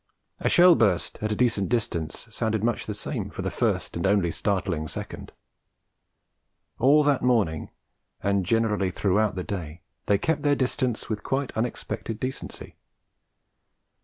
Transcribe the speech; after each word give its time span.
A 0.39 0.49
shell 0.49 0.73
burst 0.73 1.19
at 1.21 1.31
a 1.31 1.35
decent 1.35 1.69
distance 1.69 2.27
sounded 2.31 2.63
much 2.63 2.87
the 2.87 2.95
same 2.95 3.29
for 3.29 3.43
the 3.43 3.51
first 3.51 3.95
and 3.95 4.07
only 4.07 4.31
startling 4.31 4.87
second. 4.87 5.25
And 5.31 5.33
all 6.79 7.03
that 7.03 7.21
morning, 7.21 7.69
and 8.19 8.43
generally 8.43 8.89
throughout 8.89 9.35
the 9.35 9.43
day, 9.43 9.83
they 10.07 10.17
kept 10.17 10.41
their 10.41 10.55
distance 10.55 11.07
with 11.07 11.21
quite 11.21 11.55
unexpected 11.55 12.19
decency. 12.19 12.77